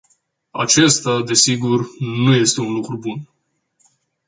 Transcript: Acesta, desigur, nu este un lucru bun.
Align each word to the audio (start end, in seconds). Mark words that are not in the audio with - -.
Acesta, 0.51 1.21
desigur, 1.21 1.85
nu 1.99 2.33
este 2.35 2.61
un 2.61 2.73
lucru 2.73 2.97
bun. 2.97 3.29